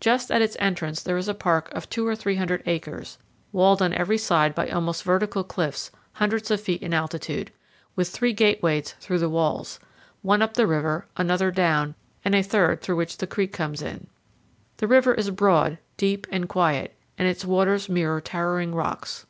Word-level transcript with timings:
Just 0.00 0.32
at 0.32 0.42
its 0.42 0.56
entrance 0.58 1.00
there 1.00 1.16
is 1.16 1.28
a 1.28 1.32
park 1.32 1.68
of 1.72 1.88
two 1.88 2.04
or 2.04 2.16
three 2.16 2.34
hundred 2.34 2.60
acres, 2.66 3.18
walled 3.52 3.80
on 3.80 3.92
every 3.94 4.18
side 4.18 4.52
by 4.52 4.68
almost 4.68 5.04
vertical 5.04 5.44
cliffs 5.44 5.92
hundreds 6.14 6.50
of 6.50 6.60
feet 6.60 6.82
in 6.82 6.92
altitude, 6.92 7.52
with 7.94 8.08
three 8.08 8.32
gateways 8.32 8.96
through 8.98 9.20
the 9.20 9.28
walls 9.30 9.78
one 10.22 10.42
up 10.42 10.54
the 10.54 10.66
river, 10.66 11.06
another 11.16 11.52
down, 11.52 11.94
and 12.24 12.34
a 12.34 12.42
third 12.42 12.82
through 12.82 12.96
which 12.96 13.18
the 13.18 13.28
creek 13.28 13.52
comes 13.52 13.80
in. 13.80 14.08
The 14.78 14.88
river 14.88 15.14
is 15.14 15.30
broad, 15.30 15.78
deep, 15.96 16.26
and 16.32 16.48
quiet, 16.48 16.96
and 17.16 17.28
its 17.28 17.44
waters 17.44 17.88
mirror 17.88 18.20
towering 18.20 18.74
rocks. 18.74 19.24